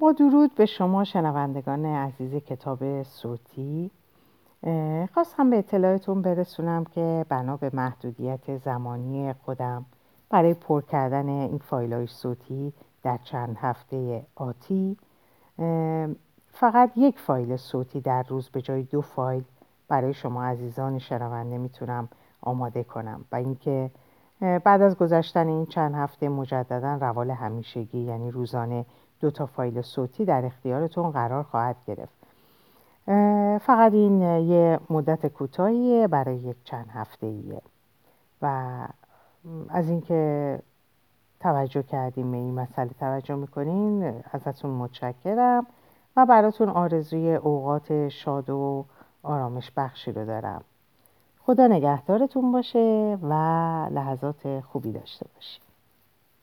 [0.00, 3.90] با درود به شما شنوندگان عزیز کتاب صوتی.
[5.14, 9.84] خواستم به اطلاعتون برسونم که بنا به محدودیت زمانی خودم
[10.30, 12.72] برای پر کردن این فایل های صوتی
[13.02, 14.96] در چند هفته آتی
[16.52, 19.44] فقط یک فایل صوتی در روز به جای دو فایل
[19.88, 22.08] برای شما عزیزان شنونده می‌تونم
[22.40, 23.24] آماده کنم.
[23.32, 23.90] و اینکه
[24.40, 28.86] بعد از گذشتن این چند هفته مجددا روال همیشگی یعنی روزانه
[29.20, 32.18] دو تا فایل صوتی در اختیارتون قرار خواهد گرفت.
[33.60, 37.62] فقط این یه مدت کوتاهیه برای یک چند هفته ایه
[38.42, 38.70] و
[39.68, 40.62] از اینکه
[41.40, 45.66] توجه کردیم به این مسئله توجه می‌کنین ازتون متشکرم
[46.16, 48.84] و براتون آرزوی اوقات شاد و
[49.22, 50.64] آرامش بخشی رو دارم.
[51.40, 55.67] خدا نگهدارتون باشه و لحظات خوبی داشته باشید